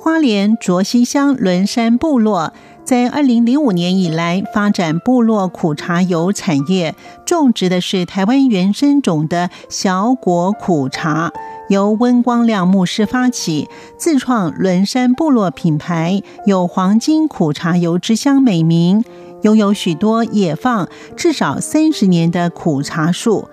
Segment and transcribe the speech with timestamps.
[0.00, 2.52] 花莲卓溪乡仑山部落
[2.84, 6.94] 在二零零五年以来发展部落苦茶油产业，
[7.26, 11.32] 种植的是台湾原生种的小果苦茶，
[11.68, 13.68] 由温光亮牧师发起，
[13.98, 19.04] 自创仑山部落品牌，有“黄金苦茶油”之乡美名，
[19.42, 23.48] 拥有许多野放至少三十年的苦茶树。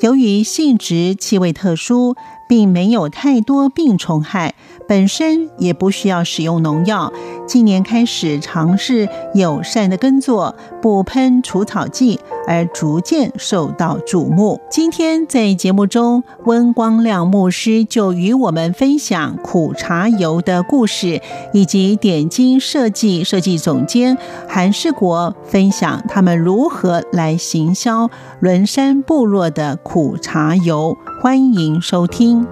[0.00, 2.16] 由于性质气味特殊，
[2.50, 4.56] 并没有太多病虫害，
[4.88, 7.12] 本身也不需要使用农药。
[7.46, 12.18] 今年开始尝试友善的耕作，不喷除草剂，
[12.50, 14.60] 而逐渐受到瞩目。
[14.68, 30.96] 今天在节目中，温光亮牧师就与我们分享苦茶油的故事，以及点睛设计设计总监韩世国分享他们如何来行销仑山部落的苦茶油。
[31.22, 32.44] 欢迎收听。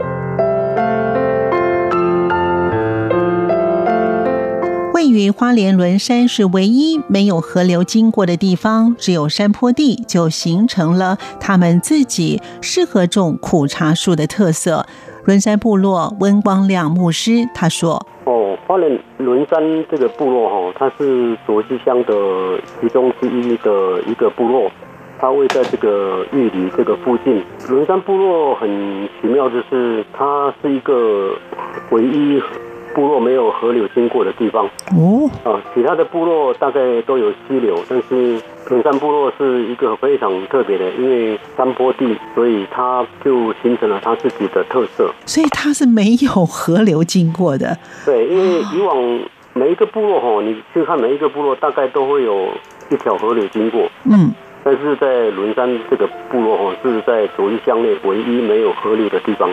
[4.99, 14.85] 位于花莲仑山是唯一没有河流经过的地方，只有山坡地，就形成了他们自己适合种苦茶树的特色。
[15.25, 24.69] 仑山部落温光亮牧师他说：“哦，花莲仑山这个部落哈，它是卓溪乡的其中之一的一个部落。”
[25.21, 28.69] 它位在这个玉里这个附近，仑山部落很
[29.21, 31.37] 奇妙，就是它是一个
[31.91, 32.43] 唯一
[32.99, 34.67] 部落没有河流经过的地方。
[34.91, 45.15] 哦，啊，其他的部落大概都有溪流，但是仑山部落是一个非常特别的，因为山坡地，所以它就形成了它自己的特色。
[45.27, 47.78] 所以它是没有河流经过的。
[48.05, 49.21] 对，因为以往
[49.55, 52.49] 每一个部落哈，你去看每一个部落，大概都会有
[52.91, 53.89] 一条河流经过。
[54.11, 54.33] 嗯。
[54.65, 59.49] 但是在仑山这个部落哦，是在左一乡内唯一没有河流的地方。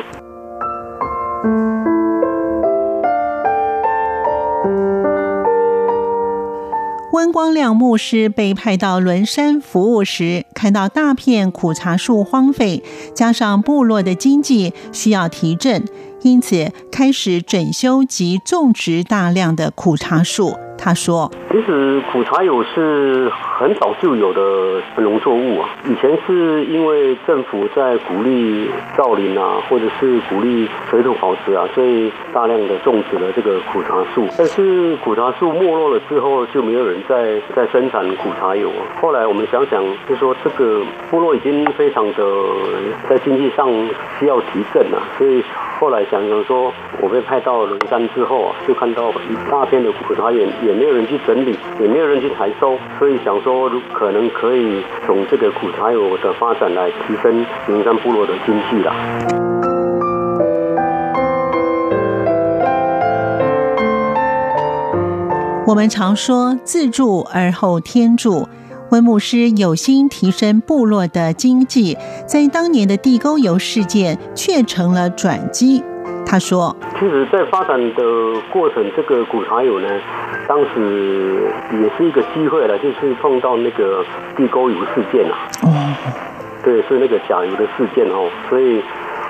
[7.31, 15.85] 光亮牧师被派到仑山服务时，看到大片苦茶树荒废，加上部落的经济需要提振，
[16.21, 20.53] 因此开始整修及种植大量的苦茶树。
[20.77, 34.27] 他说：“其实苦茶油是很早就有的农作物啊，以前是因为政府在鼓励造林啊，或者是鼓励水土保持啊，所以大量的种植了这个苦茶树。
[34.37, 39.01] 但是苦茶树没落了之后，就没有人再再生产苦茶油啊。
[39.01, 42.23] 后来我们想想，就说这个部落已经非常的
[43.09, 43.67] 在经济上
[44.19, 45.43] 需要提振了啊，所以
[45.79, 46.71] 后来想想说，
[47.01, 58.95] 我被派到仑山之后啊，就看到一大片的苦茶园。”也没有人去整理，也没有人去采收，所以想说，可能可以从这个苦茶油的发展来提升仑山部落的经济啦。
[65.67, 68.47] 我们常说自助而后天助，
[68.91, 75.83] 温牧师有心提升部落的经济，在当年的地沟油事件却成了转机。
[76.25, 78.03] 他说：“其实，在发展的
[78.51, 79.87] 过程，这个苦茶油呢。”
[80.47, 84.05] 当时也是一个机会了，就是碰到那个
[84.37, 85.37] 地沟油事件啊。
[85.63, 85.73] 哦。
[86.63, 88.79] 对，是那个甲油的事件哦，所以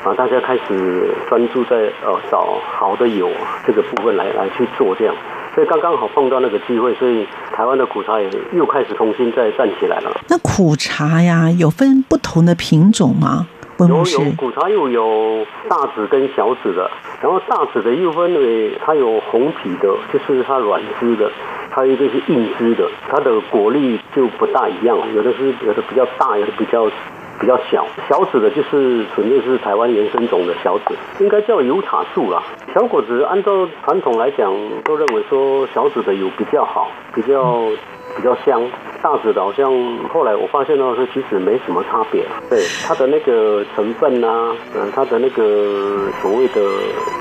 [0.03, 3.29] 啊，大家开始专注在呃找好的油
[3.65, 5.15] 这个部分来来去做这样，
[5.53, 10.11] 所以刚刚好碰到那个机会，所以台湾的苦茶也又开始重新再站起来了。
[10.29, 13.47] 那苦茶呀，有分不同的品种吗？
[13.79, 16.89] 有有古茶又有大籽跟小籽的，
[17.21, 21.29] 然后大籽的又分为它有红皮的，就是它软枝的，
[21.69, 26.89] 还有一个是硬枝的，它的果粒就不大一样，有的是有的比较大，有的比较
[27.37, 27.85] 比较小。
[28.07, 32.41] 小籽的就是纯粹是台湾原生种的小籽，应该叫油茶树啦。
[32.73, 34.53] 小果子按照传统来讲，
[34.85, 37.69] 都认为说小籽的油比较好，比较。
[38.15, 38.61] 比较香，
[39.05, 39.71] 大籽的好像
[40.11, 46.59] 后来我发现到说其实没什么差别，对它的那个成分啊，嗯，它的那个所谓的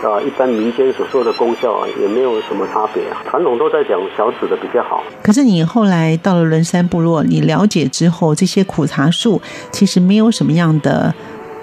[0.03, 3.21] 啊，一般民间所说的功效啊，也没有什么差别啊。
[3.29, 5.05] 传统都在讲小籽的比较好。
[5.23, 11.15] 可是你后来到了仑山部落，你了解之后，这些苦茶树其实没有什么样的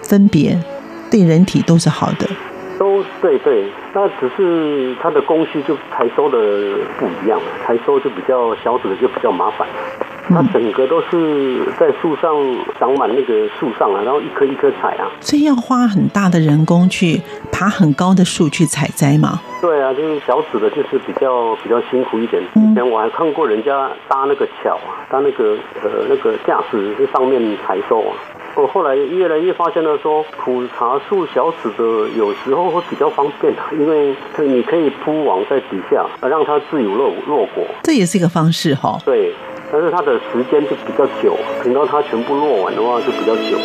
[0.04, 0.56] 分别，
[1.10, 2.28] 对人体都是好的。
[2.78, 6.40] 都对对，那只是它的工序就采收的
[6.98, 9.68] 不一样，采收就比较小籽的就比较麻烦。
[10.34, 12.34] 它整个都是在树上
[12.80, 15.12] 长满那个树上啊，然后一颗一颗采啊。
[15.20, 19.42] 所以要花很大的人工去爬很高的树去采摘吗？
[19.62, 22.42] 对啊，就是小籽的，就是比较比较辛苦一点。
[22.56, 28.16] 以前我还看过人家搭那个桥啊，搭那个呃那个架子在上面采收啊。
[28.56, 37.64] 我后来越来越发现了说，普茶树小籽的有时候会比较方便，因为你可以铺网在底下，让它自由落落果。
[37.84, 38.98] 这也是一个方式哈。
[39.06, 39.34] 对。
[39.72, 43.58] 但是它的时间就比较久，等到它全部落完的话就比较久。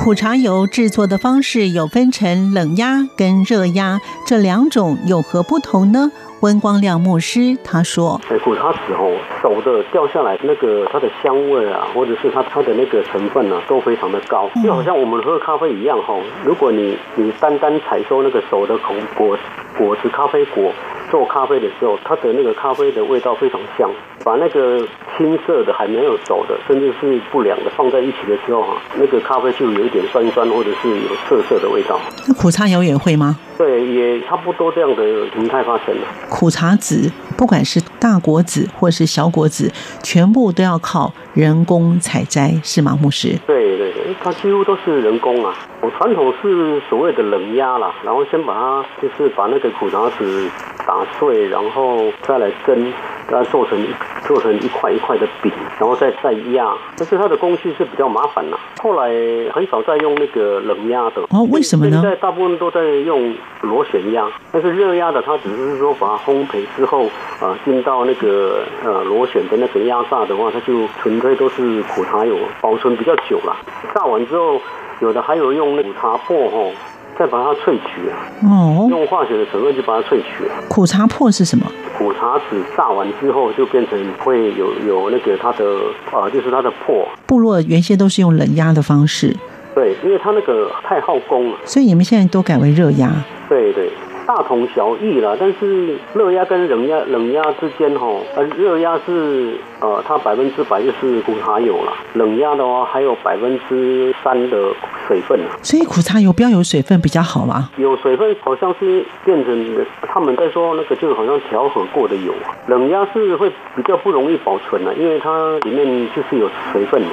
[0.00, 6.12] 苦茶油制作的方式有分成冷压跟热压这两种，有何不同呢？
[6.40, 16.14] 温光亮牧师他说：“哎，苦茶籽哦，熟的掉下来那个它的香味啊，或者是它它的那个成分啊，都非常的高，就好像我们喝咖啡一样哈。
[16.44, 19.38] 如果你你单单采收那个熟的红果
[19.78, 20.70] 果子咖啡果。”
[21.10, 23.90] 做咖啡的时候，它的那个咖啡的味道非常香。
[24.24, 24.78] 把那个
[25.18, 32.00] 青色的还没有熟的，甚至是不良的放在一起的时候哈，那个咖啡就有一点酸酸或者是有涩涩的味道。
[32.26, 33.36] 那苦茶油也会吗？
[33.58, 36.02] 对，也差不多这样的形态发生了。
[36.30, 39.70] 苦茶籽，不管是大果籽或是小果籽，
[40.02, 43.36] 全部都要靠人工采摘，是吗，牧师？
[43.46, 45.54] 对对对，它几乎都是人工啊。
[45.82, 50.48] 我传统是所谓的冷压啦，然后先把它就是把那个苦茶籽
[50.86, 52.92] 打碎，然后再来蒸，
[53.30, 53.86] 把它做成
[54.26, 56.74] 做成一块一块的饼，然后再再压。
[56.96, 58.58] 但是它的工序是比较麻烦啦。
[58.82, 59.10] 后来
[59.52, 61.98] 很少再用那个冷压的哦，为什么呢？
[62.00, 67.06] 现在大部分都在用螺旋压，但是热压的它只是说把它烘焙之后
[67.40, 73.56] 啊，进到那个呃螺旋的那个压榨的话，它就纯粹都是苦茶油，保存比较久了。
[73.94, 74.60] 榨完之后，
[75.00, 76.72] 有的还有用那苦茶粕吼。
[77.18, 80.54] 再把它萃取啊，哦，用化学的成分去把它萃取啊。
[80.68, 81.66] 苦茶粕是什么？
[81.96, 85.64] 苦茶籽榨完之后就变成会有有那个它的
[86.12, 87.06] 啊，就是它的粕。
[87.26, 89.34] 部落原先都是用冷压的方式，
[89.74, 93.10] 对，因为它那个太耗工了，所以你们现在都改为热压。
[93.48, 93.90] 对对。
[94.26, 98.06] 大同小异啦，但是热压跟冷压冷压之间哈，
[98.36, 104.72] 呃，热压是呃，它百分之百就是苦茶油了，冷压的话还有百分之三的
[105.06, 105.38] 水分。
[105.62, 107.68] 所以苦茶油不要有水分比较好吗？
[107.76, 112.32] 有水分好像是变成他们在说那个就好像调和过的油，
[112.66, 117.10] 冷压是会比较不容易保存了，因为它里面就是有水分嘛。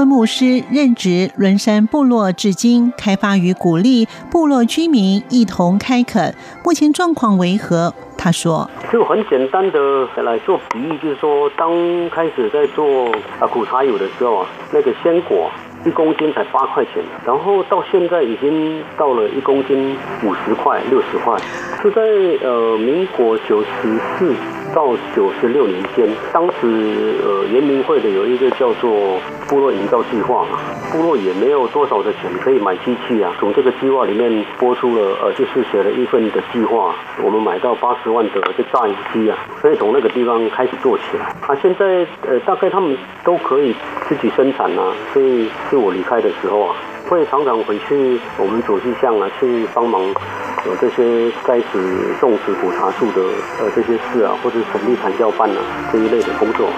[0.00, 6.34] 温牧师任职仑山部落至今，开发与鼓励部落居民一同开垦。
[6.64, 7.92] 目前状况为何？
[8.16, 11.70] 他说：“就很简单的来做比喻，就是说，当
[12.08, 15.50] 开始在做啊苦茶油的时候啊，那个鲜果
[15.84, 19.94] 一公斤才八块钱，然后到现在已经到了一公斤
[20.24, 21.38] 五十块、六十块，
[21.82, 22.00] 是在
[22.42, 24.34] 呃民国九十四。”
[24.72, 29.18] 到九十六年间，当时呃，原民会的有一个叫做
[29.50, 30.60] 部落营造计划嘛，
[30.92, 33.32] 部落也没有多少的钱可以买机器啊。
[33.40, 41.26] 从这个计划里面拨出了呃，就是写了一份的计划，我们买到八十万的这榨油机啊，所以从那个地方开始做起来。
[41.48, 43.74] 啊，现在呃，大概他们都可以
[44.08, 46.76] 自己生产啊，所以是我离开的时候啊，
[47.08, 50.00] 会常常回去我们左溪乡啊去帮忙。
[50.66, 53.22] 有这些栽植、种植古茶树的
[53.60, 55.56] 呃这些事啊，或者成立产教办啊
[55.90, 56.68] 这一类的工作。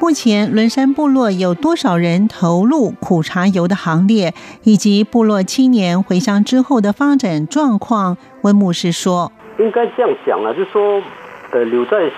[0.00, 8.16] 目前仑山部落有多少人投入苦茶油的行列，以及部落青年回乡之后的发展状况？
[8.40, 9.30] 温牧师说
[9.60, 11.02] ：“应该这样讲啊，就是说，
[11.50, 12.10] 呃，留在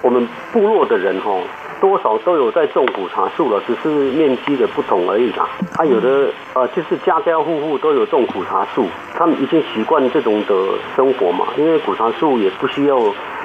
[0.00, 1.32] 我们部落的人哈。”
[1.80, 5.46] 多少都有在种苦茶树了，只是面积的不同而已啦。
[5.72, 10.54] 他有的呃，就是家家户户都有种苦茶树，他们已经习惯这种的
[10.96, 11.44] 生活嘛。
[11.58, 12.96] 因为苦茶树也不需要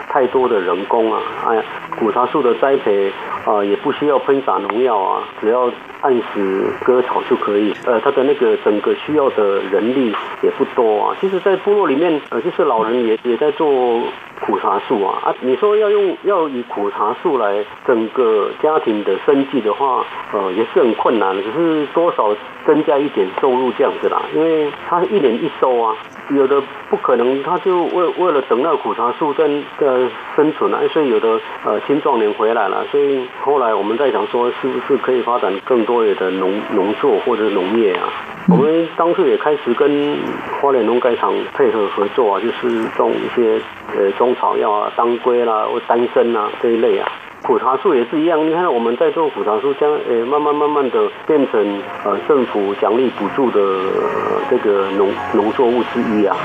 [0.09, 1.63] 太多的人工啊，哎，
[1.99, 3.11] 古茶树的栽培
[3.45, 7.73] 啊，也不需要喷洒农药啊，只要按时割草就可以。
[7.85, 11.15] 呃，它的那个整个需要的人力也不多啊。
[11.21, 14.01] 其实，在部落里面，呃，就是老人也也在做。
[14.46, 15.36] 苦茶树啊啊！
[15.41, 21.36] 你说要用要以苦茶树来整个家庭的生计的话，呃，也是很困难。
[21.36, 25.96] 只是多少增加一点收入这样子啦，因为他一年一收啊，
[26.29, 38.10] 有的不可能，他就为为了等那苦茶树在的生存啊，所以有的呃青壮年回来了，所以后来我们在想说，是不是可以发展更多的农农作或者农业啊？
[38.48, 40.17] 我们当初也开始跟
[40.60, 43.62] 花莲农改场配合合作啊，就是种一些
[43.96, 47.08] 呃中草药啊，当归啦或丹参啊这一类啊。
[47.43, 53.62] 苦茶树也是一样，你看我们在做苦茶树，将呃慢慢慢慢的变成呃政府奖励补助的
[54.50, 56.36] 这个农农作物之一啊。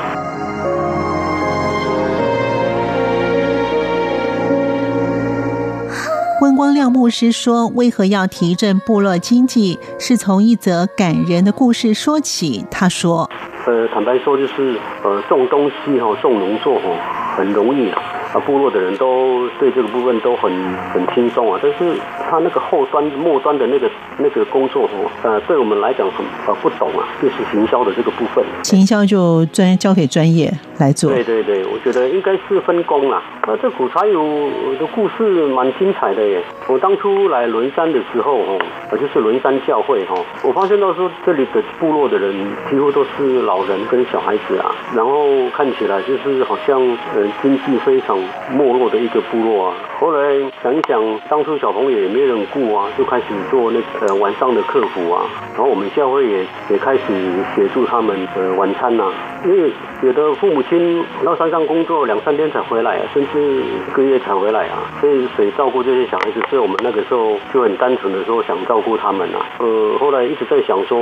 [6.44, 9.78] 温光亮牧师说：“为何要提振部落经济？
[9.98, 13.30] 是从一则感人的故事说起。”他说
[13.66, 16.80] ：“呃，坦白说，就是呃种东西哈，种农作物，
[17.34, 18.02] 很容易啊。”
[18.34, 20.52] 啊，部落的人都对这个部分都很
[20.92, 21.96] 很轻松啊，但是
[22.28, 23.88] 他那个后端末端的那个
[24.18, 28.44] 那个工作哦，呃，对我们来讲很呃不懂啊，就是行销的这个部分。
[28.64, 31.12] 行销就专交给专业来做。
[31.12, 33.22] 对对对，我觉得应该是分工啦。
[33.46, 34.50] 那这苦茶油
[34.80, 36.42] 的故事蛮精彩的耶。
[36.66, 38.58] 我当初来轮山的时候哦，
[38.92, 42.34] 就是轮山教会哦，我发现到说这里的部落的人
[42.68, 46.80] 几乎都是老人跟小孩子啊，然后看起来就是好像
[47.14, 48.23] 呃经济非常。
[48.50, 57.00] 没落的一个部落啊，后来想一想，当初小朋友也没人顾啊，就开始做那个呃晚上的客服啊，然后我们教会也也开始
[57.54, 59.12] 协助他们的晚餐呐、啊，
[59.44, 59.70] 因为
[60.02, 66.40] 有的父母亲到山上工作两三天才回来啊，甚至一个月才回来啊，所以谁照顾这些小孩子？
[66.48, 70.98] 所以我们那个时候就很单纯的说想照顾他们啊，呃，后来一直在想说，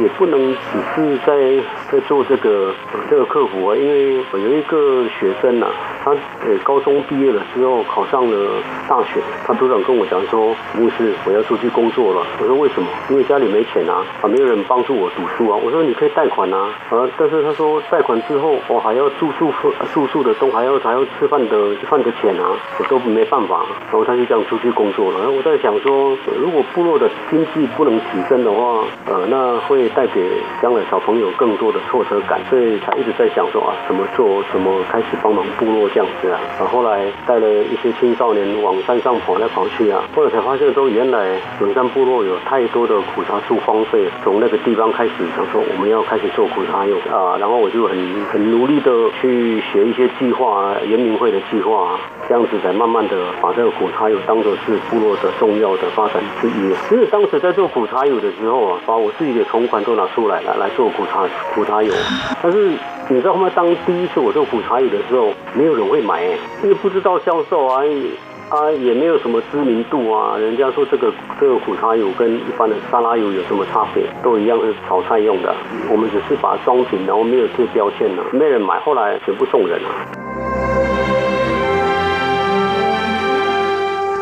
[0.00, 2.72] 也不能只是在在做这个
[3.10, 5.72] 这个客服啊，因为有一个学生呐、啊，
[6.04, 6.10] 他
[6.46, 6.58] 呃。
[6.64, 15.58] 高中毕业了之后考上了大学，他组长跟我讲说：“牧师，我要出去工作了。”我说：“为什么？”因为家里没钱啊，啊，没有人帮助我读书啊。
[15.62, 19.52] 我说：“你可以贷款啊，啊，但是他说贷款之后，我还要住宿、
[19.92, 25.18] 住宿的东，还要还要吃饭的饭的钱啊，我都没办法。”然后他就这样出去工作了。
[25.18, 30.20] 然后我在想说，如果部落的经济不能提升的话，呃，那会带给
[30.60, 36.38] 将来小朋友更多的挫折感，所以才一直在想说啊，怎么做，怎么开始帮忙部落这样子啊。
[36.58, 56.74] 啊后来带了一些青少年往山上跑来跑去啊，后来才发现说，原来仑山部落有太多的苦茶树荒废，从那个地方开始想说我们要开始做苦茶油啊，然后我就很很努力的去写一些计划啊，原民会的计划啊，这样子才慢慢的把这个苦茶油当作是部落的重要的发展之一。
[56.88, 61.92] 其实当时在做苦茶油的时候啊，把我自己的存款都拿出来了来做苦茶苦茶油，
[62.42, 62.72] 但是。
[63.08, 63.50] 你知道吗？
[63.52, 66.22] 当第一次我做苦茶油的时候，没有人会买，
[66.62, 67.82] 因为不知道销售啊，
[68.48, 70.36] 啊也没有什么知名度啊。
[70.36, 74.04] 人家说这个这个苦茶油跟一般的沙拉油有什么差别？
[74.22, 75.54] 都一样是炒菜用的。
[75.90, 78.78] 我们只是把它装瓶，然后没有贴标签呢，没人买。
[78.80, 79.88] 后来全部送人了。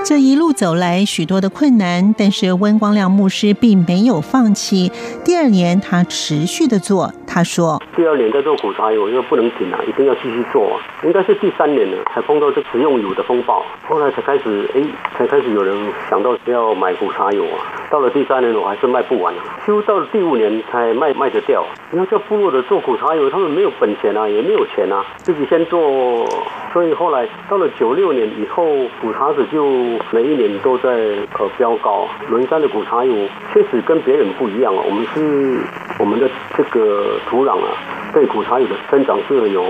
[0.02, 4.90] 这一路走来，许多的困难，但是温光亮牧师并没有放弃。
[5.24, 7.12] 第二年，他持续的做。
[7.32, 10.82] 他说：“第二年在做苦茶油，因为不能停啊，一定要继续做啊。
[11.04, 14.82] 应该是第三年了，才碰到这食用油的风暴，后来才开始，哎，
[15.16, 15.76] 才开始有人
[16.08, 17.86] 想到要买苦茶油啊。
[17.88, 21.64] 到了第三年，我还是卖不完啊，几乎到了第五年才卖卖得掉。
[21.92, 26.26] 你要叫部落的做苦茶油，他们没有本钱啊，也没有钱啊，自己先做。
[26.72, 28.64] 所以后来到了九六年以后，
[29.00, 29.64] 苦茶籽就
[30.10, 30.90] 每一年都在
[31.38, 32.08] 呃飙高。
[32.28, 33.14] 仑山的苦茶油
[33.52, 35.60] 确实跟别人不一样啊，我们是
[36.00, 37.70] 我们的这个。”土壤啊，
[38.12, 39.64] 对苦茶油的生长是有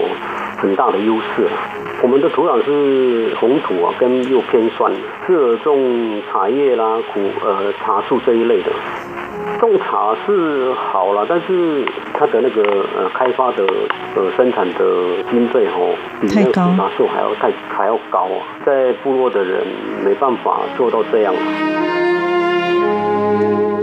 [0.57, 1.47] 很大的优势。
[2.01, 4.91] 我们的土壤是红土啊，跟又偏酸，
[5.27, 8.71] 适合种茶叶啦、苦呃茶树这一类的。
[9.59, 11.85] 种茶是好了，但是
[12.15, 12.63] 它的那个
[12.97, 13.67] 呃开发的
[14.17, 19.67] 呃生产的经费哦，比那个苦茶树还要太还要高啊，在部落的人
[20.03, 21.35] 没办法做到这样。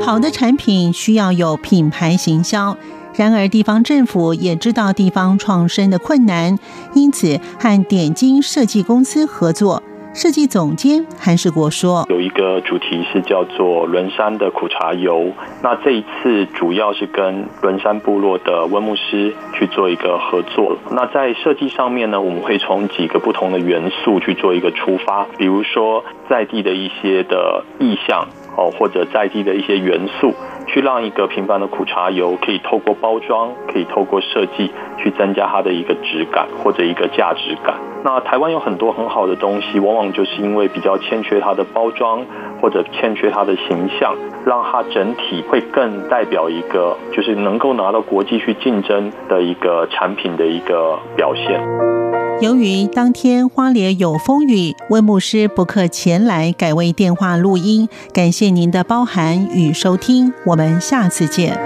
[0.08, 2.78] 好的产品需要有品牌行销。
[3.18, 6.58] 然而，地方政府也知道地方创生的困难，
[6.94, 9.84] 因此和点睛设计公司合作。
[10.14, 15.32] 设计总监韩世国说：“有一个主题是叫做仑山的苦茶油。
[15.62, 20.78] 那这一次主要是跟仑山部落的温牧师去做一个合作。
[20.90, 30.34] 那在设计上面呢，我们会从几个不同的元素去做一个出发，比如说在地的一些的意象哦，或者在地的一些元素。”
[30.70, 37.76] 去让一个平凡的苦茶油可以透过包装，可以透过设计去增加它的一个质感或者一个价值感。
[38.04, 42.22] 那台湾有很多很好的东西，往往就是因为比较欠缺它的包装
[42.62, 44.14] 或者欠缺它的形象，
[44.46, 51.97] 让它整体会更代表一个就是能够拿到国际去竞争的一个产品的一个表现。
[52.40, 57.90] 由于当天花莲有风雨，温牧师不克前来，改为电话录音。
[58.14, 61.58] 感谢您的包涵与收听，我们下次见。